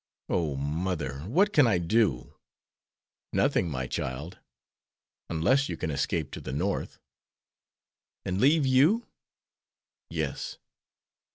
[0.29, 2.33] "Oh, mother, what can I do?"
[3.31, 4.39] "Nothing, my child,
[5.29, 6.97] unless you can escape to the North."
[8.25, 9.05] "And leave you?"
[10.09, 10.57] "Yes."